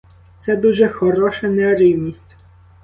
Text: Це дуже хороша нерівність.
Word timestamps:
Це 0.39 0.55
дуже 0.55 0.89
хороша 0.89 1.47
нерівність. 1.47 2.35